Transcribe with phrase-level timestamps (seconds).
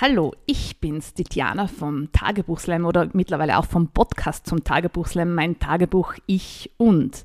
[0.00, 5.58] Hallo, ich bin's, die Diana vom Tagebuchslam oder mittlerweile auch vom Podcast zum Tagebuchslam, mein
[5.58, 7.24] Tagebuch Ich und.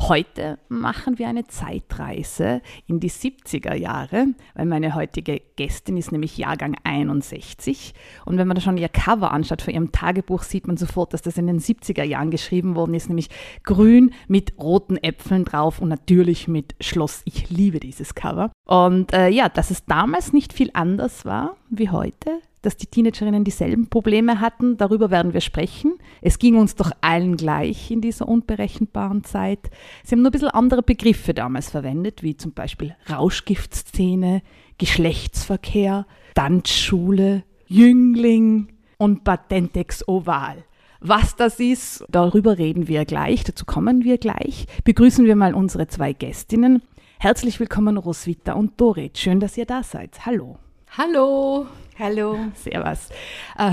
[0.00, 6.36] Heute machen wir eine Zeitreise in die 70er Jahre, weil meine heutige Gästin ist nämlich
[6.36, 7.94] Jahrgang 61.
[8.24, 11.22] Und wenn man da schon ihr Cover anschaut von ihrem Tagebuch, sieht man sofort, dass
[11.22, 13.30] das in den 70er Jahren geschrieben worden ist, nämlich
[13.62, 17.22] grün mit roten Äpfeln drauf und natürlich mit Schloss.
[17.24, 18.50] Ich liebe dieses Cover.
[18.66, 23.44] Und äh, ja, dass es damals nicht viel anders war wie heute, dass die Teenagerinnen
[23.44, 24.76] dieselben Probleme hatten.
[24.76, 25.94] Darüber werden wir sprechen.
[26.20, 29.70] Es ging uns doch allen gleich in dieser unberechenbaren Zeit.
[30.02, 34.42] Sie haben nur ein bisschen andere Begriffe damals verwendet, wie zum Beispiel Rauschgiftszene,
[34.78, 38.68] Geschlechtsverkehr, Tanzschule, Jüngling
[38.98, 40.64] und Patentex Oval.
[41.00, 44.66] Was das ist, darüber reden wir gleich, dazu kommen wir gleich.
[44.84, 46.82] Begrüßen wir mal unsere zwei Gästinnen.
[47.18, 49.18] Herzlich willkommen Roswitha und Dorit.
[49.18, 50.24] Schön, dass ihr da seid.
[50.24, 50.58] Hallo.
[50.96, 51.66] Hallo.
[51.98, 52.36] Hallo.
[52.54, 53.08] Servus.
[53.56, 53.70] Äh,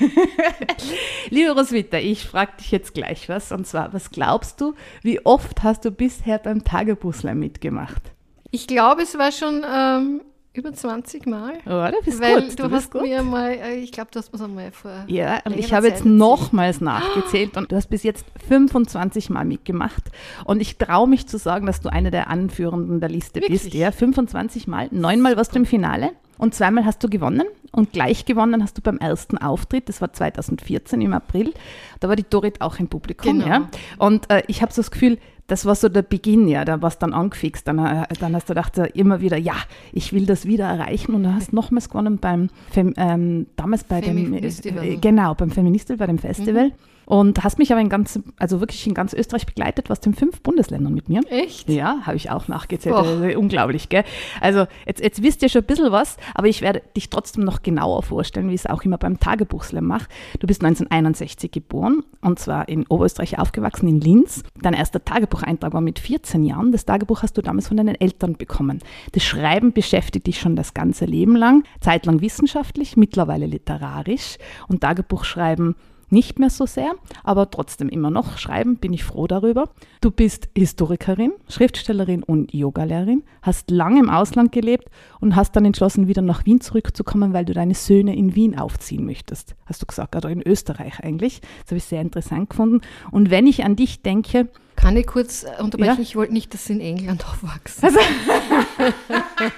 [1.30, 3.52] Liebe Roswitha, ich frage dich jetzt gleich was.
[3.52, 8.02] Und zwar, was glaubst du, wie oft hast du bisher beim Tagebuchsler mitgemacht?
[8.50, 10.22] Ich glaube, es war schon ähm,
[10.54, 11.58] über 20 Mal.
[11.66, 12.52] Oh, du bist Weil gut.
[12.58, 13.02] du, Du, bist hast gut.
[13.02, 15.04] mir mal, äh, ich glaube, du hast mir das mal vor.
[15.06, 19.44] Ja, und ich habe Zeit jetzt nochmals nachgezählt und du hast bis jetzt 25 Mal
[19.44, 20.04] mitgemacht.
[20.46, 23.64] Und ich traue mich zu sagen, dass du eine der Anführenden der Liste bist.
[23.66, 23.74] Wirklich?
[23.74, 24.88] Ja, 25 Mal.
[24.90, 27.44] Neunmal warst du im Finale und zweimal hast du gewonnen.
[27.70, 31.52] Und gleich gewonnen hast du beim ersten Auftritt, das war 2014 im April.
[32.00, 33.40] Da war die Dorit auch im Publikum.
[33.40, 33.46] Genau.
[33.46, 33.68] Ja?
[33.98, 35.18] Und äh, ich habe so das Gefühl,
[35.48, 37.66] das war so der Beginn, ja, da warst dann angefixt.
[37.66, 39.54] Dann, äh, dann hast du gedacht, äh, immer wieder, ja,
[39.92, 41.14] ich will das wieder erreichen.
[41.14, 44.84] Und dann hast du nochmals gewonnen beim, Fem, ähm, damals bei dem, Feministival.
[44.84, 46.72] äh, genau, beim Feministival, bei dem Festival.
[47.08, 50.42] Und hast mich aber in ganz, also wirklich in ganz Österreich begleitet, warst in fünf
[50.42, 51.22] Bundesländern mit mir.
[51.30, 51.66] Echt?
[51.70, 52.94] Ja, habe ich auch nachgezählt.
[52.94, 54.04] Also, unglaublich, gell?
[54.42, 57.62] Also jetzt, jetzt wisst ihr schon ein bisschen was, aber ich werde dich trotzdem noch
[57.62, 60.06] genauer vorstellen, wie ich es auch immer beim Tagebuchslam mache.
[60.38, 64.42] Du bist 1961 geboren und zwar in Oberösterreich aufgewachsen, in Linz.
[64.60, 66.72] Dein erster Tagebucheintrag war mit 14 Jahren.
[66.72, 68.80] Das Tagebuch hast du damals von deinen Eltern bekommen.
[69.12, 74.36] Das Schreiben beschäftigt dich schon das ganze Leben lang, zeitlang wissenschaftlich, mittlerweile literarisch
[74.68, 75.74] und Tagebuchschreiben
[76.10, 76.92] nicht mehr so sehr,
[77.24, 79.70] aber trotzdem immer noch schreiben, bin ich froh darüber.
[80.00, 84.88] Du bist Historikerin, Schriftstellerin und Yogalehrerin, hast lange im Ausland gelebt
[85.20, 89.04] und hast dann entschlossen, wieder nach Wien zurückzukommen, weil du deine Söhne in Wien aufziehen
[89.04, 89.54] möchtest.
[89.66, 91.40] Hast du gesagt, oder in Österreich eigentlich.
[91.62, 92.80] Das habe ich sehr interessant gefunden.
[93.10, 95.96] Und wenn ich an dich denke, Kann ich kurz äh, unterbrechen?
[95.96, 96.02] Ja.
[96.02, 97.84] Ich wollte nicht, dass sie in England aufwachsen.
[97.84, 97.98] Also-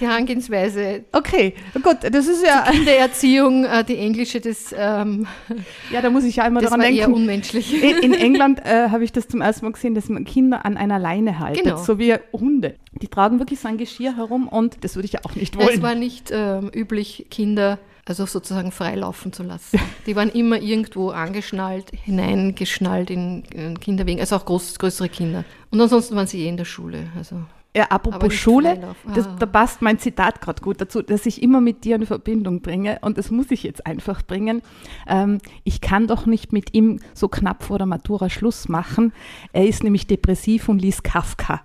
[0.00, 5.26] die Herangehensweise okay, gut, das ist ja, in der Erziehung, äh, die englische, das, ähm,
[5.90, 7.20] ja, da muss ich ja einmal das daran war eher denken.
[7.20, 7.82] unmenschlich.
[7.82, 10.76] In, in England äh, habe ich das zum ersten Mal gesehen, dass man Kinder an
[10.76, 11.76] einer Leine haltet, Genau.
[11.76, 12.74] so wie Hunde.
[13.00, 15.66] Die tragen wirklich so ein Geschirr herum und das würde ich ja auch nicht Es
[15.66, 15.82] wollen.
[15.82, 19.80] war nicht ähm, üblich, Kinder also sozusagen freilaufen zu lassen.
[20.06, 25.44] Die waren immer irgendwo angeschnallt, hineingeschnallt in, in Kinderwegen, also auch groß, größere Kinder.
[25.70, 27.08] Und ansonsten waren sie eh in der Schule.
[27.16, 27.42] Also
[27.76, 29.14] Ja, apropos Schule, freilaufen.
[29.14, 29.36] das, Ah.
[29.38, 32.98] da passt mein Zitat gerade gut dazu, dass ich immer mit dir in Verbindung bringe
[33.02, 34.62] und das muss ich jetzt einfach bringen.
[35.06, 39.12] Ähm, ich kann doch nicht mit ihm so knapp vor der Matura Schluss machen.
[39.52, 41.60] Er ist nämlich depressiv und liest Kafka.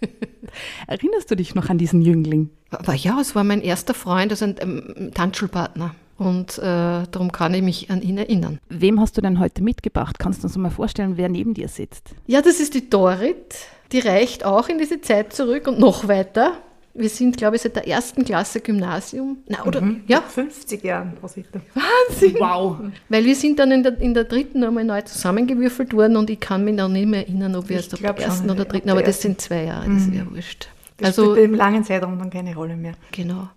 [0.86, 2.50] Erinnerst du dich noch an diesen Jüngling?
[2.96, 5.94] Ja, es war mein erster Freund, also ein ähm, Tanzschulpartner.
[6.16, 6.62] Und äh,
[7.10, 8.60] darum kann ich mich an ihn erinnern.
[8.68, 10.18] Wem hast du denn heute mitgebracht?
[10.18, 12.10] Kannst du uns mal vorstellen, wer neben dir sitzt?
[12.26, 13.56] Ja, das ist die Dorit.
[13.92, 16.52] Die reicht auch in diese Zeit zurück und noch weiter.
[16.96, 19.38] Wir sind, glaube ich, seit der ersten Klasse Gymnasium.
[19.48, 19.82] Na, oder?
[20.06, 21.60] Ja, 50 Jahren, Rosita.
[21.74, 22.36] Wahnsinn.
[22.38, 22.78] Wow.
[23.08, 26.38] Weil wir sind dann in der, in der dritten nochmal neu zusammengewürfelt worden und ich
[26.38, 28.90] kann mich noch nicht mehr erinnern, ob wir Ich erst ab der ersten oder dritten,
[28.90, 30.68] aber das sind zwei Jahre, das wäre wurscht.
[30.98, 32.92] Das also, spielt im langen Zeitraum dann keine Rolle mehr.
[33.10, 33.48] genau.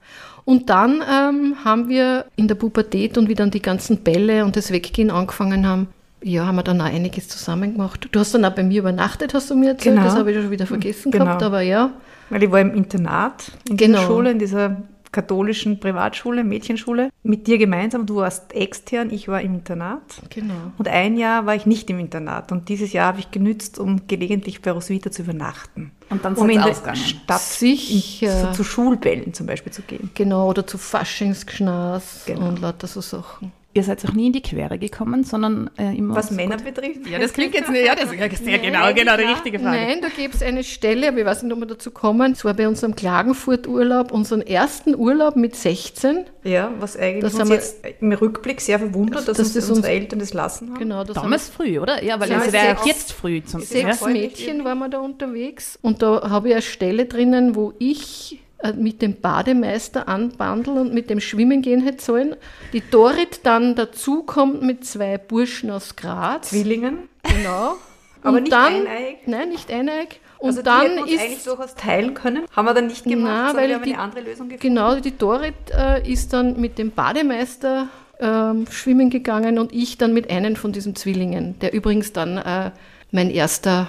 [0.47, 4.55] Und dann ähm, haben wir in der Pubertät und wie dann die ganzen Bälle und
[4.55, 5.89] das Weggehen angefangen haben,
[6.23, 8.07] ja, haben wir dann auch einiges zusammen gemacht.
[8.13, 10.07] Du hast dann auch bei mir übernachtet, hast du mir erzählt, Genau.
[10.07, 11.25] das habe ich schon wieder vergessen Genau.
[11.25, 11.91] gehabt, aber ja.
[12.29, 13.97] Weil ich war im Internat, in Genau.
[13.97, 14.77] dieser Schule, in dieser
[15.11, 18.05] katholischen Privatschule, Mädchenschule, mit dir gemeinsam.
[18.05, 20.01] Du warst extern, ich war im Internat.
[20.29, 20.53] Genau.
[20.77, 22.51] Und ein Jahr war ich nicht im Internat.
[22.51, 25.91] Und dieses Jahr habe ich genützt, um gelegentlich bei Roswitha zu übernachten.
[26.09, 26.73] Und dann um in der.
[26.95, 28.53] Stadt Sicher.
[28.53, 30.09] zu Schulbällen zum Beispiel zu gehen.
[30.13, 32.47] Genau, oder zu Faschingsgschnas Genau.
[32.47, 33.51] und lauter so Sachen.
[33.77, 36.15] Ihr seid auch nie in die Quere gekommen, sondern äh, immer.
[36.15, 37.05] Was so Männer gut- betrifft.
[37.07, 37.85] Ja, das klingt jetzt nicht.
[37.85, 39.77] Ja, das ist ja sehr genau, genau die richtige Frage.
[39.77, 42.31] Nein, da gäbe es eine Stelle, aber ich weiß nicht, ob wir dazu kommen.
[42.31, 46.25] Es war bei unserem Klagenfurt-Urlaub, unseren ersten Urlaub mit 16.
[46.43, 49.69] Ja, was eigentlich Das uns wir- jetzt im Rückblick sehr verwundert, dass Das uns ist
[49.69, 50.79] unsere uns- Eltern das lassen haben.
[50.79, 52.03] Genau, das haben Damals früh, oder?
[52.03, 54.07] Ja, weil Ja, es wäre sechs- jetzt früh zum sechs- ja?
[54.07, 58.39] Mädchen waren wir da unterwegs und da habe ich eine Stelle drinnen, wo ich
[58.75, 62.35] mit dem Bademeister anbandeln und mit dem Schwimmen gehen hätte sollen.
[62.73, 66.49] Die Dorit dann dazukommt mit zwei Burschen aus Graz.
[66.49, 67.09] Zwillingen.
[67.23, 67.75] Genau.
[68.23, 69.27] Aber und nicht dann, eineig?
[69.27, 70.19] Nein, nicht eineig.
[70.39, 72.45] Und also die dann hätten uns eigentlich ist durchaus teilen können.
[72.55, 74.61] Haben wir dann nicht gemacht, Na, weil wir haben die- eine andere Lösung gefunden.
[74.75, 77.87] Genau, die Dorit äh, ist dann mit dem Bademeister
[78.19, 82.71] ähm, schwimmen gegangen und ich dann mit einem von diesen Zwillingen, der übrigens dann äh,
[83.11, 83.87] mein erster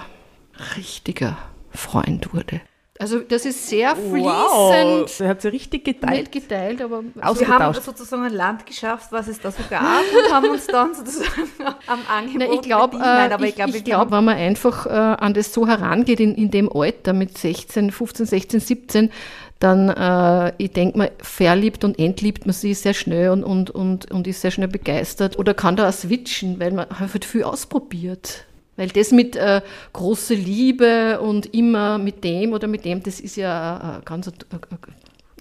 [0.77, 1.37] richtiger
[1.71, 2.61] Freund wurde.
[3.01, 6.17] Also das ist sehr Wow, fließend, ihr habt sie richtig geteilt.
[6.19, 10.33] nicht geteilt, aber Wir haben sozusagen ein Land geschafft, was es da so gab und
[10.33, 11.47] haben uns dann sozusagen
[11.87, 13.05] am Angebot Nein, ich glaube, bedient.
[13.05, 15.65] Nein, aber äh, ich glaube, ich, ich glaub, wenn man einfach äh, an das so
[15.65, 19.11] herangeht in, in dem Alter mit 16, 15, 16, 17,
[19.59, 24.11] dann, äh, ich denke mal, verliebt und entliebt man sich sehr schnell und, und, und,
[24.11, 28.45] und ist sehr schnell begeistert oder kann da auch switchen, weil man halt viel ausprobiert.
[28.79, 29.61] Weil das mit äh,
[29.91, 34.33] große Liebe und immer mit dem oder mit dem, das ist ja äh, ganz ein,
[34.51, 34.77] ein, ein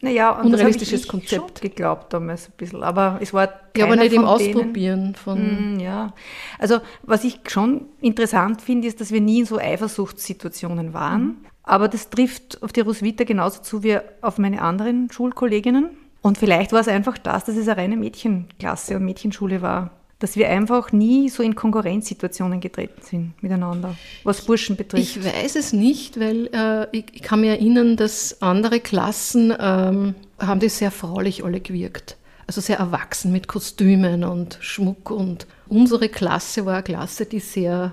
[0.01, 1.09] naja, und unrealistisches das ich, ich
[1.39, 1.59] Konzept.
[1.61, 2.83] schon geglaubt damals ein bisschen.
[2.83, 5.77] Aber es war ja, aber nicht im von denen- Ausprobieren von.
[5.77, 6.13] Mm, Ja,
[6.59, 11.37] also was ich schon interessant finde, ist, dass wir nie in so Eifersuchtssituationen waren.
[11.63, 15.91] Aber das trifft auf die Roswitha genauso zu wie auf meine anderen Schulkolleginnen.
[16.23, 19.91] Und vielleicht war es einfach das, dass es eine reine Mädchenklasse und Mädchenschule war.
[20.21, 25.17] Dass wir einfach nie so in Konkurrenzsituationen getreten sind miteinander, was Burschen betrifft.
[25.17, 30.15] Ich weiß es nicht, weil äh, ich, ich kann mich erinnern, dass andere Klassen ähm,
[30.39, 32.17] haben das sehr fraulich alle gewirkt.
[32.49, 35.11] Also sehr erwachsen mit Kostümen und Schmuck.
[35.11, 37.93] Und unsere Klasse war eine Klasse, die sehr,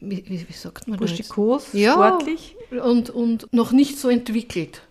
[0.00, 1.10] wie, wie, sagt man das?
[1.10, 1.92] Burschikos, Ja.
[1.92, 2.56] sportlich.
[2.82, 4.82] Und, und noch nicht so entwickelt.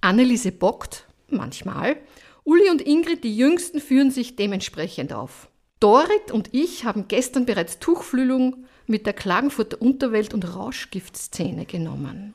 [0.00, 1.96] Anneliese bockt, manchmal.
[2.44, 5.48] Uli und Ingrid, die Jüngsten, führen sich dementsprechend auf.
[5.80, 12.34] Dorit und ich haben gestern bereits Tuchfühlung mit der Klagenfurter Unterwelt- und Rauschgiftszene genommen.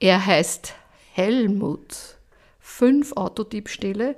[0.00, 0.74] Er heißt
[1.12, 1.96] Helmut.
[2.60, 4.14] Fünf Autodiebstähle,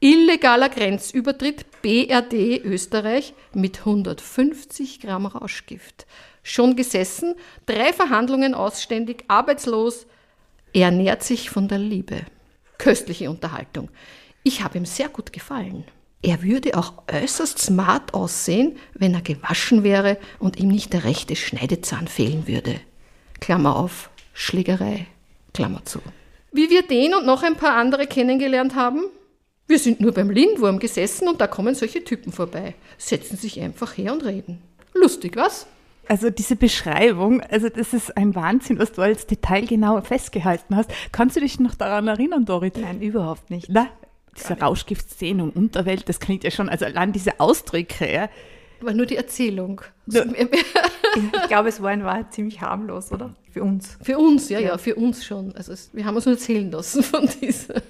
[0.00, 6.06] illegaler Grenzübertritt BRD Österreich mit 150 Gramm Rauschgift.
[6.42, 7.34] Schon gesessen,
[7.66, 10.06] drei Verhandlungen ausständig, arbeitslos.
[10.72, 12.22] Er nährt sich von der Liebe.
[12.78, 13.90] Köstliche Unterhaltung.
[14.42, 15.84] Ich habe ihm sehr gut gefallen.
[16.22, 21.34] Er würde auch äußerst smart aussehen, wenn er gewaschen wäre und ihm nicht der rechte
[21.34, 22.80] Schneidezahn fehlen würde.
[23.40, 25.06] Klammer auf, Schlägerei,
[25.54, 26.00] Klammer zu.
[26.52, 29.04] Wie wir den und noch ein paar andere kennengelernt haben?
[29.66, 32.74] Wir sind nur beim Lindwurm gesessen und da kommen solche Typen vorbei.
[32.98, 34.60] Setzen sich einfach her und reden.
[34.94, 35.66] Lustig, was?
[36.08, 40.90] Also diese Beschreibung, also das ist ein Wahnsinn, was du als Detail genau festgehalten hast.
[41.12, 42.76] Kannst du dich noch daran erinnern, Dorit?
[42.78, 43.68] Nein, überhaupt nicht.
[43.70, 43.86] Na,
[44.36, 48.28] diese Rauschgiftszene und Unterwelt, das klingt ja schon, also allein diese Ausdrücke, ja.
[48.80, 49.82] War nur die Erzählung.
[50.06, 50.24] Ja.
[51.12, 53.34] Ich glaube, es war in Wahrheit ziemlich harmlos, oder?
[53.50, 53.98] Für uns.
[54.00, 55.52] Für uns, ja, ja, für uns schon.
[55.56, 57.82] Also es, wir haben uns nur erzählen lassen von dieser.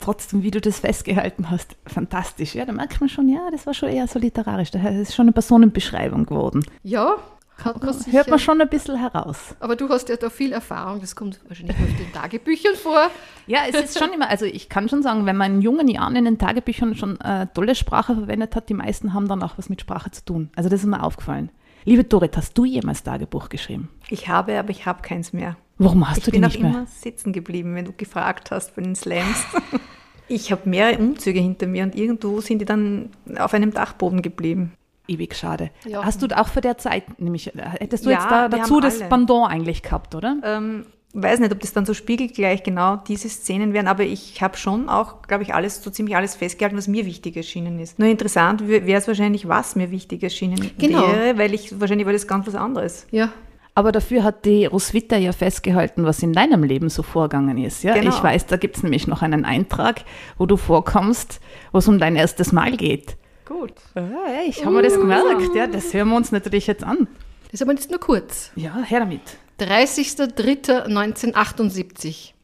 [0.00, 2.54] Trotzdem, wie du das festgehalten hast, fantastisch.
[2.54, 4.70] Ja, da merkt man schon, ja, das war schon eher so literarisch.
[4.70, 6.64] Das ist schon eine Personenbeschreibung geworden.
[6.82, 7.16] Ja.
[7.64, 9.56] Hört man schon ein bisschen heraus.
[9.60, 13.10] Aber du hast ja da viel Erfahrung, das kommt wahrscheinlich auf den Tagebüchern vor.
[13.46, 16.14] Ja, es ist schon immer, also ich kann schon sagen, wenn man in jungen Jahren
[16.16, 19.68] in den Tagebüchern schon äh, tolle Sprache verwendet hat, die meisten haben dann auch was
[19.68, 20.50] mit Sprache zu tun.
[20.54, 21.50] Also das ist mir aufgefallen.
[21.84, 23.88] Liebe Dorit, hast du jemals Tagebuch geschrieben?
[24.08, 25.56] Ich habe, aber ich habe keins mehr.
[25.78, 26.70] Warum hast ich du bin die auch nicht mehr?
[26.70, 29.44] immer sitzen geblieben, wenn du gefragt hast bei den Slams.
[30.28, 34.72] ich habe mehrere Umzüge hinter mir und irgendwo sind die dann auf einem Dachboden geblieben.
[35.08, 35.70] Ewig schade.
[35.86, 36.04] Ja.
[36.04, 37.50] Hast du auch für der Zeit, nämlich,
[37.80, 39.08] hättest du Ja, jetzt da dazu das alle.
[39.08, 40.36] Pendant eigentlich gehabt, oder?
[40.44, 44.56] Ähm, weiß nicht, ob das dann so spiegelgleich genau diese Szenen wären, aber ich habe
[44.58, 47.98] schon auch, glaube ich, alles, so ziemlich alles festgehalten, was mir wichtig erschienen ist.
[47.98, 51.00] Nur interessant wär- wäre es wahrscheinlich, was mir wichtig erschienen Genau.
[51.08, 53.06] wäre, weil ich, wahrscheinlich war das ganz was anderes.
[53.10, 53.30] Ja,
[53.74, 57.84] Aber dafür hat die Roswitha ja festgehalten, was in deinem Leben so vorgegangen ist.
[57.84, 57.94] Ja?
[57.94, 58.10] Genau.
[58.10, 60.00] Ich weiß, da gibt es nämlich noch einen Eintrag,
[60.36, 63.16] wo du vorkommst, wo es um dein erstes Mal geht.
[63.48, 63.72] Gut.
[63.94, 65.54] Ja, ich habe mir das gemerkt.
[65.54, 67.08] Ja, das hören wir uns natürlich jetzt an.
[67.44, 68.50] das ist aber jetzt nur kurz.
[68.56, 69.22] Ja, her damit.
[69.58, 72.34] 30.03.1978.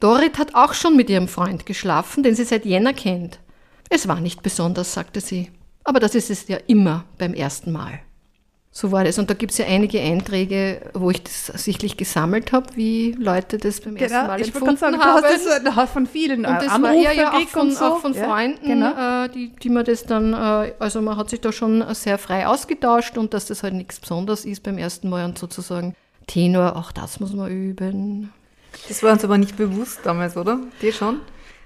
[0.00, 3.40] Dorit hat auch schon mit ihrem Freund geschlafen, den sie seit Jänner kennt.
[3.90, 5.50] Es war nicht besonders, sagte sie.
[5.84, 8.00] Aber das ist es ja immer beim ersten Mal.
[8.76, 9.20] So war das.
[9.20, 13.56] Und da gibt es ja einige Einträge, wo ich das sichtlich gesammelt habe, wie Leute
[13.56, 15.22] das beim ersten Mal Genau, ich empfunden sagen, du haben.
[15.22, 17.84] hast das äh, von vielen Und das war Anrufe ja, ja auch von, und so.
[17.84, 19.24] auch von Ja, Freunden, Genau.
[19.24, 22.48] äh, die, die man das dann, äh, also man hat sich da schon sehr frei
[22.48, 25.94] ausgetauscht und dass das halt nichts Besonderes ist beim ersten Mal und sozusagen
[26.26, 28.32] Tenor, auch das muss man üben.
[28.88, 30.58] Das war uns aber nicht bewusst damals, oder?
[30.82, 31.20] Dir schon?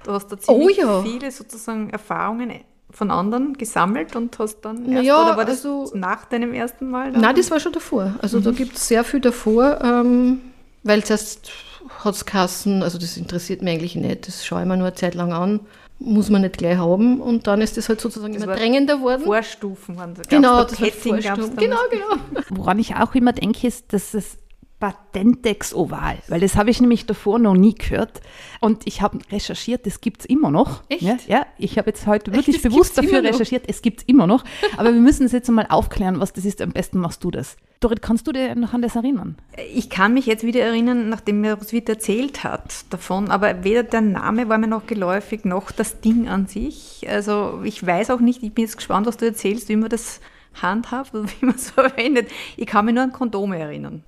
[0.05, 1.03] Du hast da ziemlich Oh ja.
[1.03, 2.51] viele sozusagen Erfahrungen
[2.91, 6.91] von anderen gesammelt und hast dann erst, ja, oder war das also- nach deinem ersten
[6.91, 7.13] Mal?
[7.13, 7.21] dann?
[7.21, 8.15] Nein, das war schon davor.
[8.23, 10.41] Also da gibt es sehr viel davor, ähm,
[10.83, 11.51] weil zuerst
[12.01, 14.95] hat es Kassen, also das interessiert mich eigentlich nicht, das schaue ich mir nur eine
[14.97, 15.61] Zeit lang an,
[15.99, 18.97] muss man nicht gleich haben und dann ist das halt sozusagen Das immer war drängender
[18.99, 19.25] geworden.
[19.25, 20.29] Vorstufen waren das.
[20.29, 21.57] Genau, das da war Petting, Vorstufen.
[21.57, 22.43] Genau, genau.
[22.51, 24.39] Woran ich auch immer denke, ist, dass es
[24.81, 28.21] Patentex Oval, weil das habe ich nämlich davor noch nie gehört.
[28.61, 30.83] Und ich habe recherchiert, das gibt es immer noch.
[30.89, 31.03] Echt?
[31.03, 34.29] Ja, ja ich habe jetzt heute wirklich das bewusst dafür recherchiert, es gibt es immer
[34.29, 34.45] noch.
[34.77, 36.63] Aber wir müssen es jetzt mal aufklären, was das ist.
[36.63, 37.57] Am besten machst du das.
[37.81, 39.37] Dorit, kannst du dir noch an das erinnern?
[39.75, 44.01] Ich kann mich jetzt wieder erinnern, nachdem mir Roswitha erzählt hat davon, aber weder der
[44.01, 47.07] Name war mir noch geläufig, noch das Ding an sich.
[47.09, 50.21] Also ich weiß auch nicht, ich bin jetzt gespannt, was du erzählst, wie man das
[50.55, 52.29] handhabt oder wie man es verwendet.
[52.57, 54.05] Ich kann mich nur an Kondome erinnern.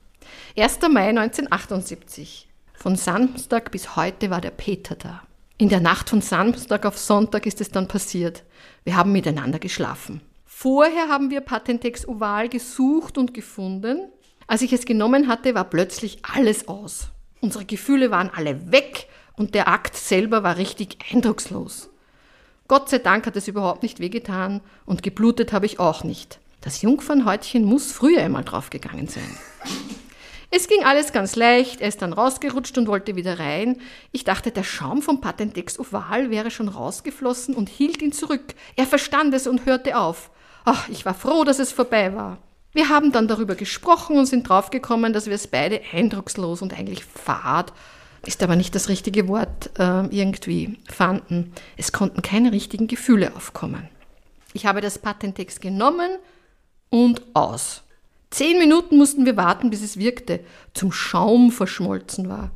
[0.61, 0.79] 1.
[0.91, 2.47] Mai 1978.
[2.75, 5.23] Von Samstag bis heute war der Peter da.
[5.57, 8.45] In der Nacht von Samstag auf Sonntag ist es dann passiert.
[8.85, 10.21] Wir haben miteinander geschlafen.
[10.45, 14.11] Vorher haben wir Patentex Oval gesucht und gefunden.
[14.47, 17.09] Als ich es genommen hatte, war plötzlich alles aus.
[17.41, 21.89] Unsere Gefühle waren alle weg und der Akt selber war richtig eindruckslos.
[22.69, 26.39] Gott sei Dank hat es überhaupt nicht wehgetan und geblutet habe ich auch nicht.
[26.61, 29.39] Das Jungfernhäutchen muss früher einmal draufgegangen sein.
[30.53, 33.81] Es ging alles ganz leicht, er ist dann rausgerutscht und wollte wieder rein.
[34.11, 38.55] Ich dachte, der Schaum vom Patentex Oval wäre schon rausgeflossen und hielt ihn zurück.
[38.75, 40.31] Er verstand es und hörte auf.
[40.65, 42.39] Ach, ich war froh, dass es vorbei war.
[42.73, 47.05] Wir haben dann darüber gesprochen und sind draufgekommen, dass wir es beide eindruckslos und eigentlich
[47.05, 47.73] fad,
[48.27, 51.53] ist aber nicht das richtige Wort, äh, irgendwie fanden.
[51.77, 53.89] Es konnten keine richtigen Gefühle aufkommen.
[54.53, 56.11] Ich habe das Patentex genommen
[56.91, 57.83] und aus.
[58.31, 60.41] Zehn Minuten mussten wir warten, bis es wirkte,
[60.73, 62.53] zum Schaum verschmolzen war.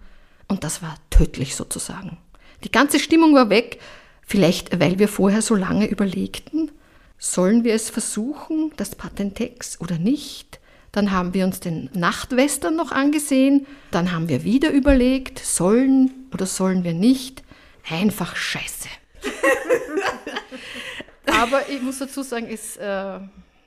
[0.47, 2.17] Und das war tödlich sozusagen.
[2.63, 3.81] Die ganze Stimmung war weg,
[4.25, 6.71] vielleicht weil wir vorher so lange überlegten,
[7.19, 10.61] sollen wir es versuchen, das Patentex oder nicht?
[10.93, 16.47] Dann haben wir uns den Nachtwestern noch angesehen, dann haben wir wieder überlegt, sollen oder
[16.47, 17.43] sollen wir nicht?
[17.91, 18.89] Einfach scheiße.
[21.27, 23.19] Aber ich muss dazu sagen, es, äh,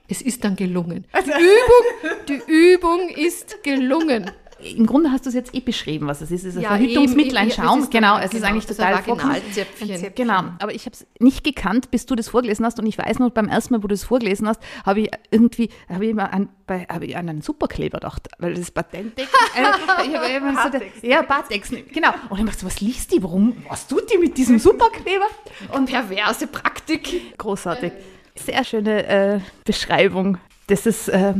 [0.07, 1.05] es ist dann gelungen.
[1.13, 4.31] Die Übung, die Übung ist gelungen.
[4.59, 6.43] Im Grunde hast du es jetzt eh beschrieben, was es ist.
[6.43, 7.77] Es ist ein Ja, Verhütungsmittel, eben, ein Schaum.
[7.77, 8.95] es ist genau, es ist genau, eigentlich das total.
[9.07, 10.13] Vaginalzäpfchen.
[10.15, 12.79] Genau, aber ich habe es nicht gekannt, bis du das vorgelesen hast.
[12.79, 15.69] Und ich weiß noch, beim ersten Mal, wo du es vorgelesen hast, habe ich irgendwie,
[15.87, 19.29] habe ich immer an, bei, habe ich an einen Superkleber gedacht, weil das Patentex.
[19.55, 22.09] äh, ich habe immer so, ja, Patex, genau.
[22.29, 23.21] Und ich dachte, was liest die?
[23.21, 23.57] Warum?
[23.69, 25.27] Was tut die mit diesem Superkleber?
[25.73, 27.37] Und perverse Praktik.
[27.37, 27.91] Großartig.
[28.37, 30.37] Sehr schöne äh, Beschreibung.
[30.67, 31.33] Das ist, äh,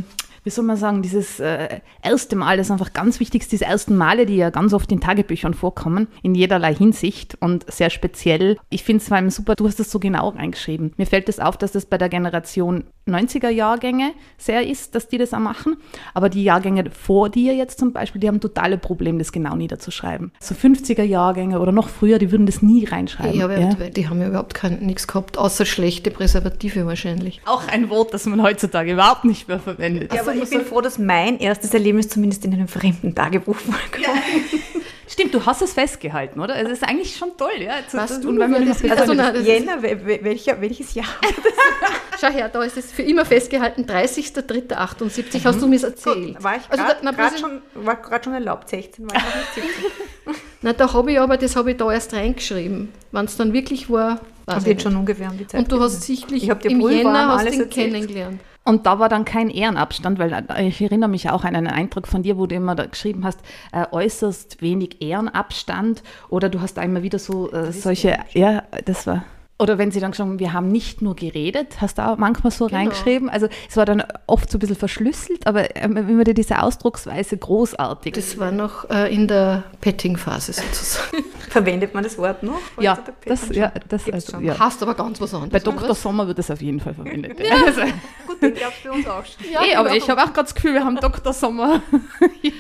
[0.47, 3.97] wie soll man sagen, dieses äh, erste Mal, das ist einfach ganz wichtig, diese ersten
[3.97, 8.57] Male, die ja ganz oft in Tagebüchern vorkommen, in jederlei Hinsicht und sehr speziell.
[8.69, 10.93] Ich finde es vor allem super, du hast das so genau reingeschrieben.
[10.95, 15.17] Mir fällt es auf, dass das bei der Generation 90er Jahrgänge sehr ist, dass die
[15.17, 15.75] das auch machen.
[16.13, 20.31] Aber die Jahrgänge vor dir jetzt zum Beispiel, die haben totale Probleme, das genau niederzuschreiben.
[20.39, 23.37] So 50er Jahrgänge oder noch früher, die würden das nie reinschreiben.
[23.37, 23.73] Ja, aber ja?
[23.73, 27.41] Die haben ja überhaupt kein, nichts gehabt, außer schlechte Präservative wahrscheinlich.
[27.45, 30.13] Auch ein Wort, das man heutzutage überhaupt nicht mehr verwendet.
[30.13, 34.05] Ja, aber ich bin froh, dass mein erstes Erlebnis zumindest in einem fremden Tagebuch vorkommt.
[35.09, 36.53] Stimmt, du hast es festgehalten, oder?
[36.53, 37.75] Also, Es ist eigentlich schon toll, ja.
[37.87, 38.83] Zu- Weißt du wenn man das?
[38.83, 41.05] Also, Also, Jänner, wel- wel- welcher, welches Jahr?
[42.19, 46.35] Schau her, da ist es für immer festgehalten, 30.03.78, hast du mir erzählt.
[46.35, 47.61] Gut, war ich Also gerade schon,
[48.23, 49.73] schon erlaubt, 16 war ich noch nicht
[50.25, 50.43] 17.
[50.61, 52.91] Na, da habe ich aber, das habe ich da erst reingeschrieben.
[53.11, 55.61] Wenn es dann wirklich war, weiß Und ich jetzt schon ungefähr um die Zeit.
[55.61, 57.93] Und du hast sichtlich Ich im Jänner hast alles ihn erzählt.
[57.93, 58.41] kennengelernt.
[58.67, 62.05] Und da war dann kein Ehrenabstand, weil äh, ich erinnere mich auch an einen Eindruck
[62.05, 63.39] von dir, wo du immer da geschrieben hast,
[63.71, 69.23] äh, äußerst wenig Ehrenabstand oder du hast immer wieder so äh, solche, ja, das war.
[69.59, 72.51] Oder wenn sie dann geschrieben haben, wir haben nicht nur geredet, hast du auch manchmal
[72.51, 72.77] so Genau.
[72.77, 73.27] reingeschrieben.
[73.27, 78.13] Also es war dann oft so ein bisschen verschlüsselt, aber ähm, immer diese Ausdrucksweise großartig.
[78.13, 81.23] Das war noch äh, in der Petting-Phase sozusagen.
[81.49, 82.59] Verwendet man das Wort noch?
[82.79, 84.45] ja, das, ja, das Gibt's also, schon.
[84.45, 84.59] ja.
[84.59, 85.51] Hast aber ganz was anderes.
[85.51, 85.89] Bei Dr.
[85.89, 86.03] was?
[86.03, 87.39] Sommer wird das auf jeden Fall verwendet.
[87.39, 87.55] Ja.
[87.65, 87.81] Also,
[88.27, 89.37] Gut, den gab es bei uns auch schon.
[89.51, 90.03] Ja, eh, aber genau.
[90.03, 91.33] ich habe auch gerade das Gefühl, wir haben Dr.
[91.33, 91.81] Sommer.
[92.43, 92.51] ja,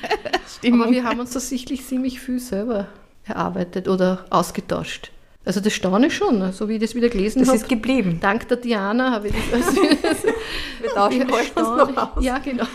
[0.57, 0.81] Stimmung.
[0.83, 2.87] Aber wir haben uns da sichtlich ziemlich viel selber
[3.25, 5.11] erarbeitet oder ausgetauscht.
[5.47, 7.57] Also das staune ich schon, so wie ich das wieder gelesen Das habe.
[7.57, 8.19] ist geblieben.
[8.19, 9.65] Dank der Diana habe ich das.
[9.69, 9.81] Also,
[10.81, 11.61] Wir tauschen heute
[11.95, 12.23] noch aus.
[12.23, 12.65] Ja, genau.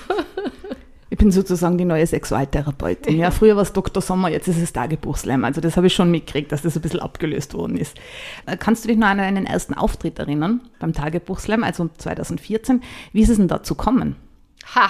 [1.11, 3.19] Ich bin sozusagen die neue Sexualtherapeutin.
[3.19, 4.03] Ja, früher war es Dr.
[4.03, 5.45] Sommer, jetzt ist es Tagebuchslam.
[5.45, 7.99] Also das habe ich schon mitgekriegt, dass das ein bisschen abgelöst worden ist.
[8.47, 12.83] Äh, Kannst du dich noch an einen ersten Auftritt erinnern beim Tagebuchslam, also 2014?
[13.13, 14.17] Wie ist es denn dazu kommen?
[14.75, 14.89] Ha!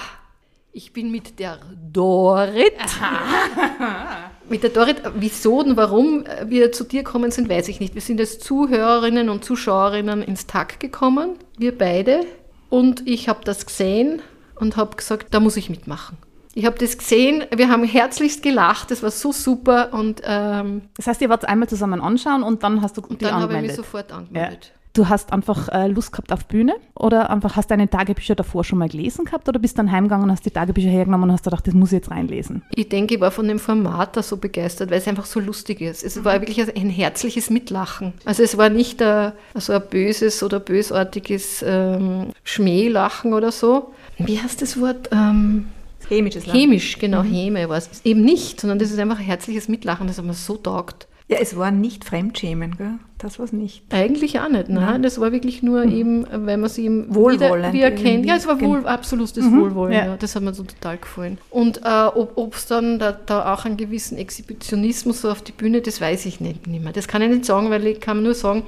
[0.71, 1.59] Ich bin mit der
[1.91, 2.73] Dorit.
[4.49, 7.93] mit der Dorit, wieso und warum wir zu dir gekommen sind, weiß ich nicht.
[7.95, 12.21] Wir sind als Zuhörerinnen und Zuschauerinnen ins Tag gekommen, wir beide.
[12.69, 14.21] Und ich habe das gesehen
[14.55, 16.17] und habe gesagt, da muss ich mitmachen.
[16.55, 21.07] Ich habe das gesehen, wir haben herzlichst gelacht, das war so super und, ähm, Das
[21.07, 23.61] heißt, ihr wart einmal zusammen anschauen und dann hast du und dich dann habe ich
[23.61, 23.75] mich angemeldet.
[23.75, 24.49] sofort ja.
[24.95, 28.77] Du hast einfach äh, Lust gehabt auf Bühne oder einfach hast deine Tagebücher davor schon
[28.77, 31.65] mal gelesen gehabt oder bist dann heimgegangen und hast die Tagebücher hergenommen und hast gedacht,
[31.65, 32.61] das muss ich jetzt reinlesen?
[32.75, 35.81] Ich denke, ich war von dem Format da so begeistert, weil es einfach so lustig
[35.81, 36.03] ist.
[36.03, 38.13] Es war wirklich ein herzliches Mitlachen.
[38.23, 43.93] Also es war nicht ein, so ein böses oder bösartiges ähm, Schmählachen oder so.
[44.19, 45.09] Wie heißt das Wort?
[45.11, 45.69] Ähm,
[46.07, 46.59] Chemisches Lachen.
[46.59, 47.89] chemisch, genau, Häme war es.
[48.03, 51.07] Eben nicht, sondern das ist einfach ein herzliches Mitlachen, das hat mir so taugt.
[51.29, 52.99] Ja, es war nicht Fremdschämen, gell?
[53.23, 53.83] Das war es nicht.
[53.89, 55.01] Eigentlich auch nicht, nein.
[55.01, 58.25] Das war wirklich nur eben, weil man sie eben Wohlwollend wieder, wieder kennt.
[58.25, 60.05] Ja, es war wohl, absolutes Wohlwollen, ja.
[60.07, 60.17] ja.
[60.17, 61.37] Das hat mir so total gefallen.
[61.49, 65.79] Und äh, ob es dann da, da auch einen gewissen Exhibitionismus so auf die Bühne,
[65.79, 66.91] das weiß ich nicht, nicht mehr.
[66.91, 68.63] Das kann ich nicht sagen, weil ich kann nur sagen,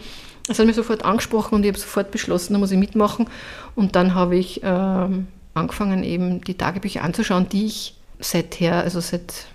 [0.48, 3.28] es hat mich sofort angesprochen und ich habe sofort beschlossen, da muss ich mitmachen.
[3.76, 9.48] Und dann habe ich ähm, angefangen, eben die Tagebücher anzuschauen, die ich seither, also seit,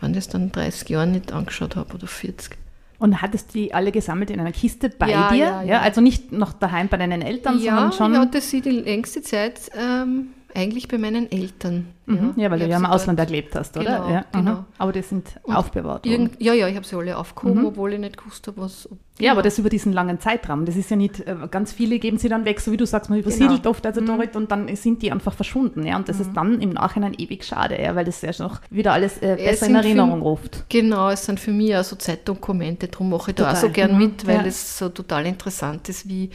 [0.00, 2.56] wann das dann 30 Jahren nicht angeschaut habe oder 40.
[3.04, 5.36] Und hattest die alle gesammelt in einer Kiste bei Ja, dir?
[5.44, 5.80] ja, ja.
[5.82, 8.12] Also nicht noch daheim bei deinen Eltern, ja, sondern schon.
[8.14, 11.88] ich hatte sie die längste Zeit ähm, eigentlich bei meinen Eltern.
[12.06, 12.34] Mhm.
[12.36, 13.84] Ja, weil du Ich ja hab im Ausland dort- gelebt hast, oder?
[13.98, 14.52] Genau, ja, genau.
[14.52, 14.64] mhm.
[14.76, 16.30] Aber die sind Und aufbewahrt worden.
[16.38, 18.88] Ja, ja, ich habe sie alle aufgehoben, obwohl ich nicht gewusst habe, was.
[19.18, 20.66] Ja, aber das über diesen langen Zeitraum.
[20.66, 23.08] Das ist ja nicht, äh, ganz viele geben sie dann weg, so wie du sagst,
[23.10, 23.28] man Genau.
[23.34, 24.06] übersiedelt oft, also Mhm.
[24.06, 25.86] Dorit, und dann sind die einfach verschwunden.
[25.86, 25.96] Ja?
[25.96, 29.18] Und das ist dann im Nachhinein ewig schade, ja, weil das ja noch wieder alles
[29.18, 30.64] äh, es besser in Erinnerung für- ruft.
[30.68, 33.92] Genau, es sind für mich auch so Zeitdokumente, darum mache ich da auch so gern
[33.92, 34.44] mhm, mit, weil ja.
[34.46, 36.30] es so total interessant ist, wie,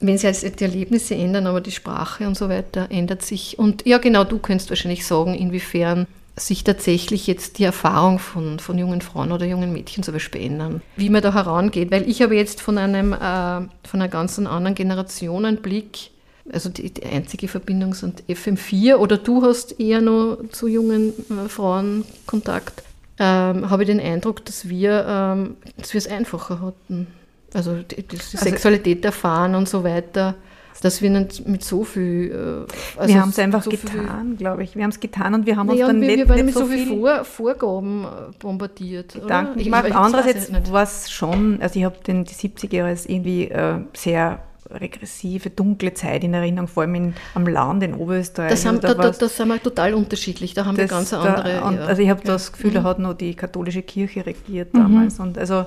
[0.00, 3.58] wenn sich jetzt die Erlebnisse ändern, aber die Sprache und so weiter ändert sich.
[3.58, 6.06] Und ja, genau, du könntest wahrscheinlich sagen, inwiefern
[6.38, 10.82] sich tatsächlich jetzt die Erfahrung von, von jungen Frauen oder jungen Mädchen zum Beispiel ändern.
[10.96, 14.74] Wie man da herangeht, weil ich habe jetzt von einem, äh, von einer ganz anderen
[14.74, 16.10] Generation einen Blick,
[16.52, 21.48] also die, die einzige Verbindung sind FM4 oder du hast eher noch zu jungen äh,
[21.48, 22.82] Frauen Kontakt,
[23.18, 27.06] ähm, habe ich den Eindruck, dass wir, ähm, dass wir es einfacher hatten.
[27.54, 30.34] Also die, die Sexualität erfahren und so weiter,
[30.82, 32.66] dass wir nicht mit so viel.
[32.66, 34.76] Äh, also wir haben es einfach so getan, glaube ich.
[34.76, 36.54] Wir haben es getan und wir haben Naja, uns dann wir, nicht, wir werden nicht
[36.54, 39.14] mit so so viel Vor Vorgaben äh, bombardiert.
[39.14, 39.90] Gedanken Ich- gemacht.
[39.92, 45.48] Andererseits war es schon, also ich habe die 70er Jahre als irgendwie äh, sehr regressive,
[45.50, 48.50] dunkle Zeit in Erinnerung, vor allem in, am Land in Oberösterreich.
[48.50, 50.54] Das, haben, Also da, da, das sind wir total unterschiedlich.
[50.54, 51.62] Da haben wir ganz da- andere.
[51.64, 51.84] und, ja.
[51.86, 52.32] Also ich habe Ja.
[52.32, 55.20] das Gefühl, da hat noch die katholische Kirche regiert damals.
[55.20, 55.66] Und also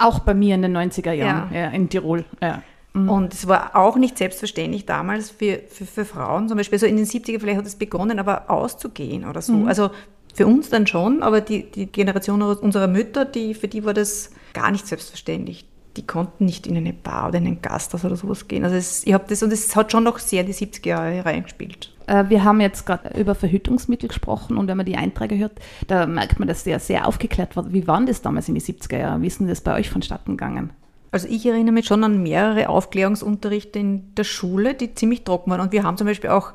[0.00, 1.60] Auch bei mir in den 90er Jahren, ja.
[1.60, 1.68] Ja.
[1.70, 2.24] in Tirol.
[2.42, 2.62] Ja.
[2.92, 6.96] Und es war auch nicht selbstverständlich damals für, für, für Frauen, zum Beispiel so in
[6.96, 9.64] den 70er vielleicht hat es begonnen, aber auszugehen oder so.
[9.66, 9.90] Also
[10.34, 14.30] für uns dann schon, aber die, die Generation unserer Mütter, die, für die war das
[14.54, 15.66] gar nicht selbstverständlich.
[15.96, 18.64] Die konnten nicht in eine Bar oder in ein Gasthaus oder sowas gehen.
[18.64, 21.92] Also es, ich habe das, und es hat schon noch sehr die 70er Jahre reingespielt.
[22.10, 25.52] Äh, Wir haben jetzt gerade über Verhütungsmittel gesprochen und wenn man die Einträge hört,
[25.86, 27.72] da merkt man, dass der sehr aufgeklärt war.
[27.72, 29.22] Wie waren das damals in die 70er Jahre?
[29.22, 30.70] Wie ist denn das bei euch vonstatten gegangen?
[31.12, 35.60] Also ich erinnere mich schon an mehrere Aufklärungsunterrichte in der Schule, die ziemlich trocken waren.
[35.60, 36.52] Und wir haben zum Beispiel auch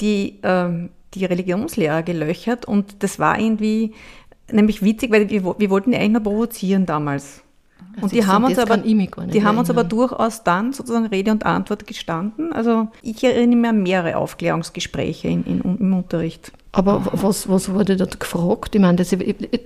[0.00, 3.92] die, ähm, die Religionslehrer gelöchert und das war irgendwie
[4.50, 7.43] nämlich witzig, weil wir, wir wollten die eigentlich nur provozieren damals.
[8.00, 11.86] Und die haben uns aber, die haben uns aber durchaus dann sozusagen Rede und Antwort
[11.86, 12.52] gestanden.
[12.52, 16.52] Also ich erinnere mich an mehrere Aufklärungsgespräche in, in, im Unterricht.
[16.76, 18.74] Aber was, was wurde dort gefragt?
[18.74, 19.14] Ich meine, das,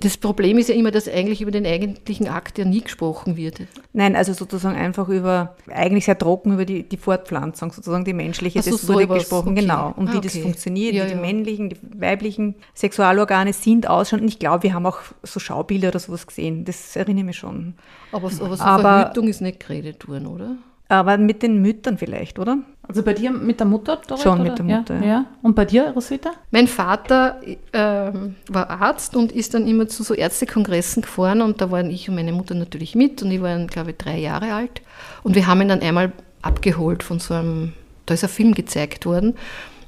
[0.01, 3.63] das Problem ist ja immer, dass eigentlich über den eigentlichen Akt ja nie gesprochen wird.
[3.95, 8.63] Nein, also sozusagen einfach über, eigentlich sehr trocken über die, die Fortpflanzung, sozusagen die menschliche,
[8.63, 9.63] so, das so wurde gesprochen, okay.
[9.63, 10.43] genau, um Ah, wie das okay.
[10.43, 11.21] funktioniert, Ja, wie die ja.
[11.21, 14.21] männlichen, die weiblichen Sexualorgane sind, ausschauen.
[14.21, 17.37] Und ich glaube, wir haben auch so Schaubilder oder sowas gesehen, das erinnere ich mich
[17.39, 17.75] schon.
[18.13, 20.57] Aber, so- aber so Aber- Verhütung ist nicht geredet worden, oder?
[20.91, 22.59] Aber mit den Müttern vielleicht, oder?
[22.83, 24.01] Also bei dir mit der Mutter?
[24.07, 24.49] Dorrit, Schon oder?
[24.49, 25.07] mit der Mutter, Ja, ja.
[25.07, 25.25] ja.
[25.43, 26.31] Und bei dir, Roswitha?
[26.51, 27.41] Mein Vater
[27.75, 32.09] ähm, war Arzt und ist dann immer zu so Ärztekongressen gefahren und da waren ich
[32.09, 34.81] und meine Mutter natürlich mit und ich war, glaube ich, drei Jahre alt.
[35.23, 37.75] Und wir haben ihn dann einmal abgeholt von so einem,
[38.07, 39.35] da ist ein Film gezeigt worden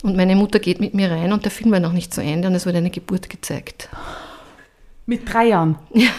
[0.02, 2.48] und meine Mutter geht mit mir rein und der Film war noch nicht zu Ende
[2.48, 3.88] und es wurde eine Geburt gezeigt.
[5.11, 5.77] Mit drei Jahren.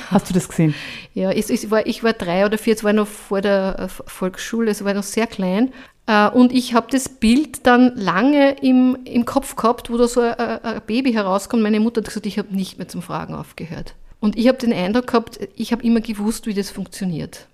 [0.09, 0.75] Hast du das gesehen?
[1.13, 3.87] Ja, es, es war, ich war drei oder vier, es war noch vor der äh,
[3.87, 5.71] Volksschule, es war noch sehr klein.
[6.07, 10.19] Äh, Und ich habe das Bild dann lange im, im Kopf gehabt, wo da so
[10.19, 11.63] ein, ein ein Baby herauskommt.
[11.63, 13.95] Meine Mutter hat gesagt, ich habe nicht mehr zum Fragen aufgehört.
[14.19, 17.47] Und ich habe den Eindruck gehabt, ich habe immer gewusst, wie das funktioniert.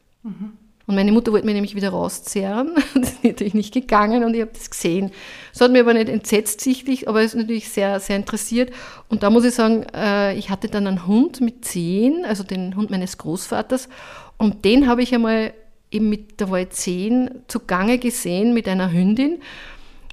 [0.88, 2.72] Und meine Mutter wollte mich nämlich wieder rauszerren.
[2.96, 5.12] Das ist natürlich nicht gegangen und ich habe das gesehen.
[5.52, 8.72] Das hat mich aber nicht entsetzt sichtlich, aber es ist natürlich sehr, sehr interessiert.
[9.10, 12.76] Und da muss ich sagen, äh, ich hatte dann einen Hund mit zehn, also den
[12.78, 13.90] Hund meines Großvaters.
[14.38, 15.54] Und den habe ich einmal
[15.92, 19.40] eben mit, da war ich zehn, zugange gesehen mit einer Hündin.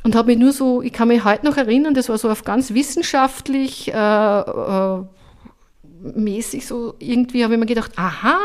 [0.03, 2.43] Und habe mich nur so, ich kann mich heute noch erinnern, das war so auf
[2.43, 5.03] ganz wissenschaftlich, äh, äh,
[6.17, 8.39] mäßig so irgendwie, habe ich mir gedacht, aha,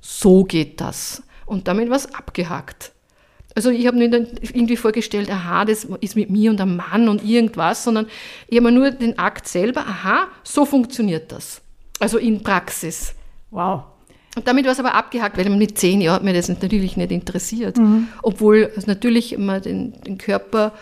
[0.00, 1.22] so geht das.
[1.50, 2.92] Und damit war es abgehakt.
[3.56, 7.08] Also ich habe mir dann irgendwie vorgestellt, aha, das ist mit mir und einem Mann
[7.08, 8.06] und irgendwas, sondern
[8.46, 11.60] ich habe mir nur den Akt selber, aha, so funktioniert das.
[11.98, 13.14] Also in Praxis.
[13.50, 13.82] Wow.
[14.36, 17.10] Und damit war es aber abgehakt, weil mit zehn Jahren hat mir das natürlich nicht
[17.10, 17.76] interessiert.
[18.22, 20.72] Obwohl also natürlich man den, den Körper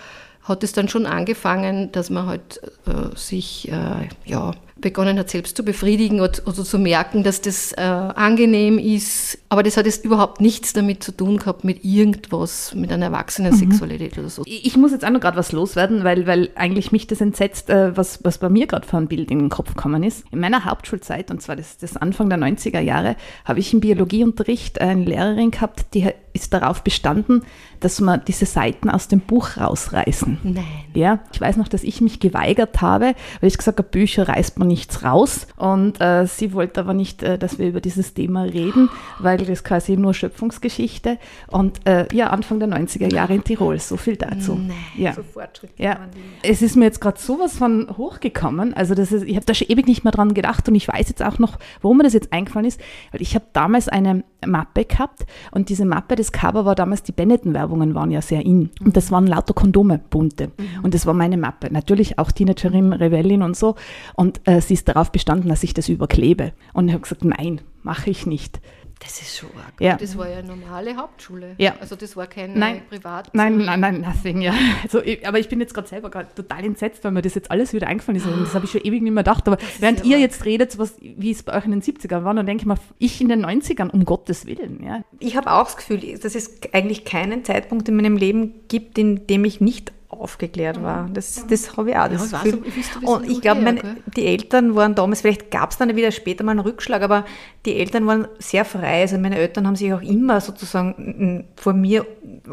[0.43, 5.57] hat es dann schon angefangen, dass man halt äh, sich äh, ja, begonnen hat, selbst
[5.57, 9.39] zu befriedigen oder, oder zu merken, dass das äh, angenehm ist.
[9.49, 13.53] Aber das hat jetzt überhaupt nichts damit zu tun gehabt mit irgendwas, mit einer erwachsenen
[13.55, 14.43] Sexualität oder so.
[14.47, 17.97] Ich muss jetzt auch noch gerade was loswerden, weil, weil eigentlich mich das entsetzt, äh,
[17.97, 20.25] was, was bei mir gerade für ein Bild in den Kopf gekommen ist.
[20.31, 24.81] In meiner Hauptschulzeit, und zwar das, das Anfang der 90er Jahre, habe ich im Biologieunterricht
[24.81, 27.43] eine Lehrerin gehabt, die ist darauf bestanden,
[27.81, 30.39] dass wir diese Seiten aus dem Buch rausreißen.
[30.43, 30.65] Nein.
[30.95, 34.59] Ja, ich weiß noch, dass ich mich geweigert habe, weil ich gesagt habe, Bücher reißt
[34.59, 35.47] man nichts raus.
[35.57, 39.65] Und äh, sie wollte aber nicht, äh, dass wir über dieses Thema reden, weil das
[39.65, 41.19] quasi nur Schöpfungsgeschichte.
[41.49, 44.55] Und äh, ja, Anfang der 90er Jahre in Tirol, so viel dazu.
[44.55, 44.77] Nein.
[44.97, 45.13] Ja.
[45.13, 45.99] So Fortschritte Ja,
[46.43, 48.75] es ist mir jetzt gerade sowas von hochgekommen.
[48.75, 51.09] Also das ist, ich habe da schon ewig nicht mehr dran gedacht und ich weiß
[51.09, 52.81] jetzt auch noch, warum mir das jetzt eingefallen ist,
[53.13, 57.13] weil ich habe damals eine Mappe gehabt und diese Mappe, das Cover war damals, die
[57.13, 60.53] Benetton-Werbungen waren ja sehr in und das waren lauter Kondome, bunte
[60.83, 61.73] und das war meine Mappe.
[61.73, 63.75] Natürlich auch Teenagerin, Rebellin und so
[64.15, 67.61] und äh, sie ist darauf bestanden, dass ich das überklebe und ich habe gesagt, nein,
[67.83, 68.61] mache ich nicht.
[69.01, 69.81] Das ist schon arg.
[69.81, 69.97] Ja.
[69.97, 71.55] Das war ja eine normale Hauptschule.
[71.59, 71.77] Ja.
[71.81, 72.83] Also das war keine Nein.
[72.89, 73.33] Privat.
[73.33, 74.53] Nein, nein, nein, nothing, ja.
[74.83, 77.51] Also, ich, aber ich bin jetzt gerade selber gerade total entsetzt, weil mir das jetzt
[77.51, 78.27] alles wieder eingefallen ist.
[78.27, 79.47] Und das habe ich schon ewig nicht mehr gedacht.
[79.47, 82.35] Aber während ja ihr jetzt redet, was, wie es bei euch in den 70ern war,
[82.35, 84.83] dann denke ich mir, ich in den 90ern, um Gottes Willen.
[84.85, 85.03] Ja.
[85.21, 89.27] Ich habe auch das Gefühl, dass es eigentlich keinen Zeitpunkt in meinem Leben gibt, in
[89.29, 91.09] dem ich nicht aufgeklärt war.
[91.13, 93.97] Das, das habe ich auch das ich weiß, ich Und ich glaube, gell?
[94.17, 97.27] die Eltern waren damals, vielleicht gab es dann wieder später mal einen Rückschlag, aber
[97.67, 99.03] die Eltern waren sehr frei.
[99.03, 102.07] Also meine Eltern haben sich auch immer sozusagen vor mir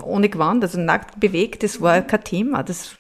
[0.03, 1.63] ohne Gewand, also nackt bewegt.
[1.63, 2.61] Das war kein Thema.
[2.61, 2.97] Das,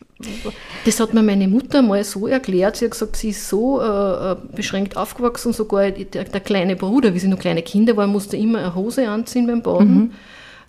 [0.85, 2.77] Das hat mir meine Mutter mal so erklärt.
[2.77, 7.13] Sie hat gesagt, sie ist so äh, äh, beschränkt aufgewachsen, sogar der, der kleine Bruder,
[7.13, 10.13] wie sie noch kleine Kinder waren, musste immer eine Hose anziehen beim Baden.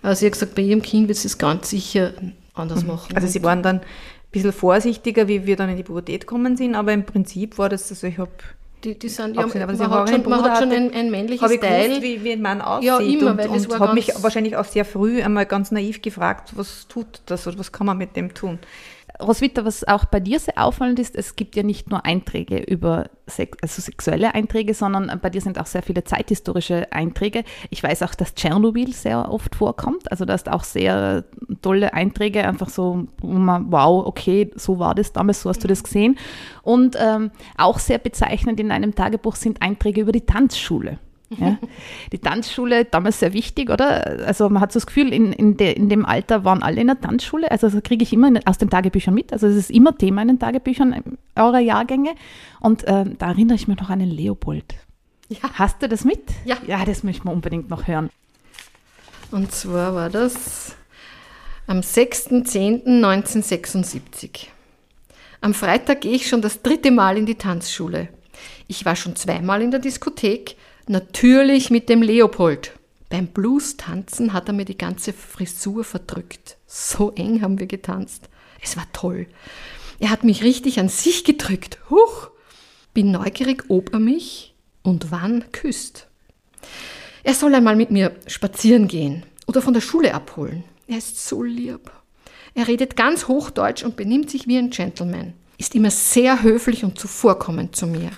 [0.03, 2.11] Äh, sie hat gesagt, bei ihrem Kind wird sie es ganz sicher
[2.59, 3.15] anders machen.
[3.15, 3.85] also sie waren dann ein
[4.31, 7.89] bisschen vorsichtiger, wie wir dann in die Pubertät gekommen sind, aber im Prinzip war das,
[7.89, 8.31] also ich habe
[8.83, 11.09] die, die sind, ja, Abgesehen, aber man, sie hat schon, man hat schon ein, ein
[11.09, 11.85] männliches habe ich Teil.
[11.87, 14.11] gewusst, wie, wie ein Mann aussieht Ja, immer, und, weil das und war habe mich
[14.21, 17.97] wahrscheinlich auch sehr früh einmal ganz naiv gefragt, was tut das oder was kann man
[17.97, 18.59] mit dem tun?
[19.21, 23.09] Roswitha, was auch bei dir sehr auffallend ist, es gibt ja nicht nur Einträge über
[23.25, 27.43] Sex, also sexuelle Einträge, sondern bei dir sind auch sehr viele zeithistorische Einträge.
[27.69, 30.11] Ich weiß auch, dass Tschernobyl sehr oft vorkommt.
[30.11, 31.23] Also da ist auch sehr
[31.61, 36.17] tolle Einträge, einfach so, wow, okay, so war das damals, so hast du das gesehen.
[36.61, 40.99] Und ähm, auch sehr bezeichnend in einem Tagebuch sind Einträge über die Tanzschule.
[41.29, 41.57] Ja.
[42.11, 44.25] Die Tanzschule, damals sehr wichtig, oder?
[44.25, 46.87] Also man hat so das Gefühl, in, in, de, in dem Alter waren alle in
[46.87, 47.51] der Tanzschule.
[47.51, 49.33] Also das kriege ich immer aus den Tagebüchern mit.
[49.33, 52.15] Also es ist immer Thema in den Tagebüchern eurer Jahrgänge.
[52.61, 54.75] Und ähm, da erinnere ich mich noch an den Leopold.
[55.27, 55.39] Ja.
[55.53, 56.21] Hast du das mit?
[56.45, 56.55] Ja.
[56.65, 58.09] Ja, das möchten wir unbedingt noch hören.
[59.31, 60.77] Und zwar war das
[61.67, 64.47] am 6.10.1976.
[65.41, 68.07] Am Freitag gehe ich schon das dritte Mal in die Tanzschule.
[68.67, 70.55] Ich war schon zweimal in der Diskothek,
[70.89, 72.73] natürlich mit dem Leopold.
[73.09, 76.57] Beim Blues-Tanzen hat er mir die ganze Frisur verdrückt.
[76.65, 78.29] So eng haben wir getanzt.
[78.61, 79.27] Es war toll.
[79.99, 81.79] Er hat mich richtig an sich gedrückt.
[81.89, 82.29] Huch!
[82.93, 86.07] Bin neugierig, ob er mich und wann küsst.
[87.23, 90.63] Er soll einmal mit mir spazieren gehen oder von der Schule abholen.
[90.87, 91.91] Er ist so lieb.
[92.53, 95.33] Er redet ganz Hochdeutsch und benimmt sich wie ein Gentleman.
[95.57, 98.11] Ist immer sehr höflich und zuvorkommend zu mir.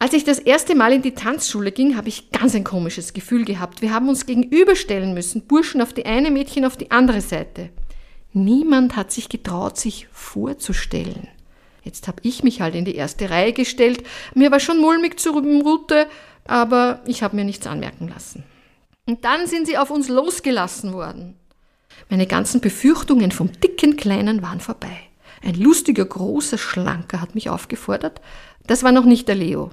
[0.00, 3.44] Als ich das erste Mal in die Tanzschule ging, habe ich ganz ein komisches Gefühl
[3.44, 3.82] gehabt.
[3.82, 7.70] Wir haben uns gegenüberstellen müssen, Burschen auf die eine, Mädchen auf die andere Seite.
[8.32, 11.26] Niemand hat sich getraut, sich vorzustellen.
[11.82, 14.04] Jetzt habe ich mich halt in die erste Reihe gestellt.
[14.34, 16.06] Mir war schon mulmig zur Route,
[16.44, 18.44] aber ich habe mir nichts anmerken lassen.
[19.06, 21.34] Und dann sind sie auf uns losgelassen worden.
[22.08, 24.96] Meine ganzen Befürchtungen vom dicken Kleinen waren vorbei.
[25.42, 28.20] Ein lustiger, großer, schlanker hat mich aufgefordert.
[28.66, 29.70] Das war noch nicht der Leo.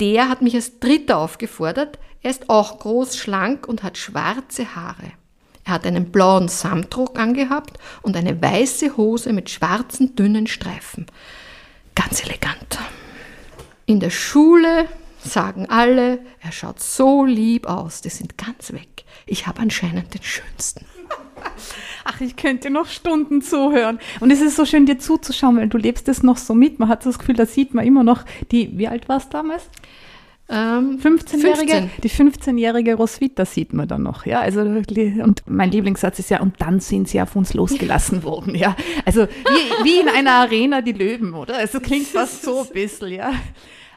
[0.00, 1.98] Der hat mich als Dritter aufgefordert.
[2.22, 5.12] Er ist auch groß, schlank und hat schwarze Haare.
[5.64, 11.06] Er hat einen blauen Samtrock angehabt und eine weiße Hose mit schwarzen, dünnen Streifen.
[11.94, 12.78] Ganz elegant.
[13.86, 18.00] In der Schule sagen alle, er schaut so lieb aus.
[18.00, 19.04] Die sind ganz weg.
[19.26, 20.84] Ich habe anscheinend den schönsten.
[22.08, 23.98] Ach, ich könnte noch Stunden zuhören.
[24.20, 26.78] Und es ist so schön, dir zuzuschauen, weil du lebst es noch so mit.
[26.78, 29.68] Man hat das Gefühl, da sieht man immer noch die, wie alt warst du damals?
[30.48, 31.90] Ähm, 15-Jährige, 15.
[32.04, 34.40] die 15-jährige Roswitha sieht man dann noch, ja.
[34.40, 38.76] Also und mein Lieblingssatz ist ja, und dann sind sie auf uns losgelassen worden, ja.
[39.04, 41.56] Also wie, wie in einer Arena die Löwen, oder?
[41.56, 43.32] Also klingt fast so ein bisschen, ja.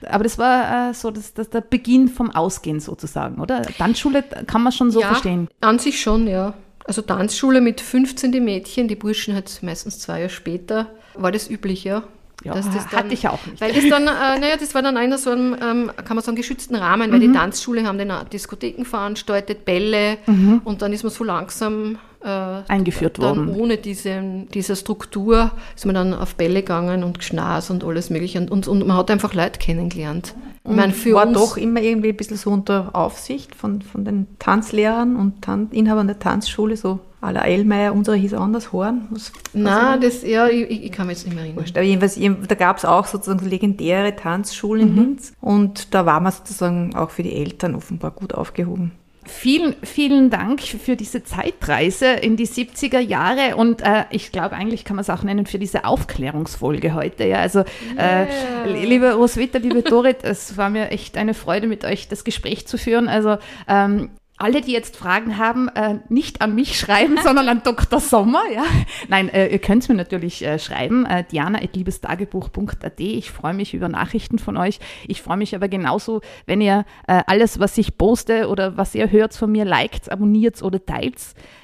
[0.07, 3.61] Aber das war äh, so das, das der Beginn vom Ausgehen sozusagen, oder?
[3.61, 5.49] Tanzschule kann man schon so ja, verstehen.
[5.61, 6.55] An sich schon, ja.
[6.89, 11.47] Also Tanzschule mit 15 die Mädchen, die Burschen halt meistens zwei Jahre später, war das
[11.47, 12.01] üblich, ja.
[12.43, 13.61] Ja, das hatte ich auch nicht.
[13.61, 16.35] Weil das dann, äh, naja, das war dann einer so einem, ähm, kann man sagen,
[16.35, 17.21] geschützten Rahmen, weil Mhm.
[17.21, 20.17] die Tanzschule haben dann Diskotheken veranstaltet, Bälle
[20.63, 21.97] und dann ist man so langsam Mhm.
[22.21, 23.55] Eingeführt dann worden.
[23.55, 24.21] ohne diese,
[24.53, 28.67] diese Struktur ist man dann auf Bälle gegangen und Gschnas und alles mögliche und, und,
[28.67, 30.35] und man hat einfach Leute kennengelernt.
[30.65, 34.03] Ich meine, für war uns, doch immer irgendwie ein bisschen so unter Aufsicht von, von
[34.03, 39.07] den Tanzlehrern und Tan Inhabern der Tanzschule, so à la Ellmeier, unsere hieß anders, Horn.
[39.09, 41.65] Was, Nein, das, ja, ich, ich kann mich jetzt nicht mehr erinnern.
[41.73, 46.19] Aber jedenfalls, da gab es auch sozusagen so legendäre Tanzschulen in Linz und da war
[46.19, 48.91] man sozusagen auch für die Eltern offenbar gut aufgehoben.
[49.29, 54.83] Vielen, vielen Dank für diese Zeitreise in die 70er Jahre und äh, ich glaube, eigentlich
[54.83, 57.25] kann man es auch nennen für diese Aufklärungsfolge heute.
[57.25, 57.63] Ja, also,
[57.97, 58.25] äh,
[58.67, 62.77] liebe Roswitha, liebe Dorit, es war mir echt eine Freude, mit euch das Gespräch zu
[62.77, 63.07] führen.
[63.07, 63.37] Also,
[63.67, 67.99] ähm, alle, die jetzt Fragen haben, äh, nicht an mich schreiben, sondern an Dr.
[67.99, 68.41] Sommer.
[68.53, 68.63] Ja?
[69.07, 71.05] Nein, äh, ihr könnt mir natürlich äh, schreiben.
[71.05, 72.99] Äh, diana.liebestagebuch.at.
[72.99, 74.79] Ich freue mich über Nachrichten von euch.
[75.07, 79.11] Ich freue mich aber genauso, wenn ihr äh, alles, was ich poste oder was ihr
[79.11, 81.17] hört von mir, liked, abonniert oder teilt.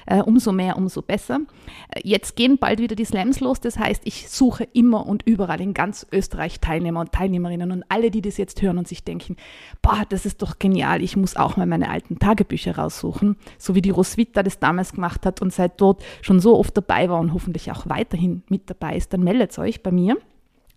[0.06, 1.40] Äh, umso mehr, umso besser.
[1.90, 3.60] Äh, jetzt gehen bald wieder die Slams los.
[3.60, 8.12] Das heißt, ich suche immer und überall in ganz Österreich Teilnehmer und Teilnehmerinnen und alle,
[8.12, 9.36] die das jetzt hören und sich denken,
[9.82, 13.82] boah, das ist doch genial, ich muss auch mal meine alten Tagebücher raussuchen, so wie
[13.82, 17.32] die Roswitha das damals gemacht hat und seit dort schon so oft dabei war und
[17.32, 20.16] hoffentlich auch weiterhin mit dabei ist, dann meldet euch bei mir.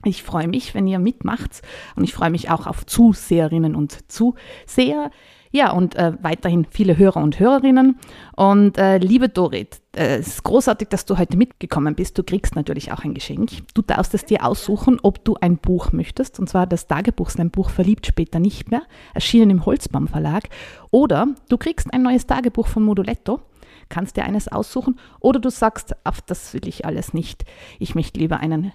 [0.05, 1.61] Ich freue mich, wenn ihr mitmacht
[1.95, 5.11] und ich freue mich auch auf Zuseherinnen und Zuseher.
[5.51, 7.97] Ja, und äh, weiterhin viele Hörer und Hörerinnen.
[8.35, 12.17] Und äh, liebe Dorit, äh, es ist großartig, dass du heute mitgekommen bist.
[12.19, 13.51] Du kriegst natürlich auch ein Geschenk.
[13.73, 18.05] Du darfst es dir aussuchen, ob du ein Buch möchtest, und zwar das Tagebuchslam-Buch Verliebt
[18.05, 18.83] später nicht mehr,
[19.15, 20.49] erschienen im Holzbaum Verlag.
[20.91, 23.41] Oder du kriegst ein neues Tagebuch von Moduletto,
[23.89, 24.99] kannst dir eines aussuchen.
[25.19, 27.45] Oder du sagst, auf das will ich alles nicht.
[27.79, 28.71] Ich möchte lieber einen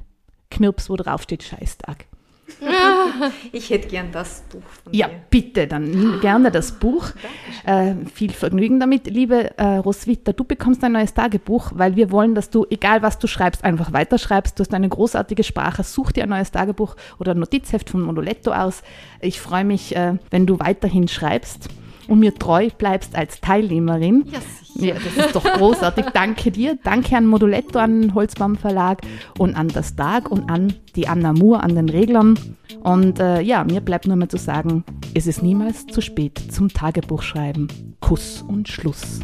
[0.51, 2.07] Knirps, wo drauf steht Scheißtag.
[3.53, 5.15] Ich hätte gern das Buch von Ja, dir.
[5.31, 7.11] bitte, dann nimm gerne das Buch.
[7.65, 9.07] Äh, viel Vergnügen damit.
[9.07, 13.19] Liebe äh, Roswitha, du bekommst ein neues Tagebuch, weil wir wollen, dass du, egal was
[13.19, 14.59] du schreibst, einfach weiterschreibst.
[14.59, 15.83] Du hast eine großartige Sprache.
[15.83, 18.83] Such dir ein neues Tagebuch oder ein Notizheft von Moduletto aus.
[19.21, 21.69] Ich freue mich, äh, wenn du weiterhin schreibst
[22.09, 24.25] und mir treu bleibst als Teilnehmerin.
[24.27, 24.87] Ja, sicher.
[24.87, 26.07] Ja, das ist doch großartig.
[26.15, 26.79] Danke dir.
[26.83, 29.03] Danke an Moduletto, an den Holzbaum Verlag
[29.39, 32.39] und an das Tag und an die Anna Moore, an den Reglern.
[32.83, 36.69] Und äh, ja, mir bleibt nur mehr zu sagen, es ist niemals zu spät zum
[36.69, 37.69] Tagebuchschreiben.
[38.01, 39.21] Kuss und Schluss.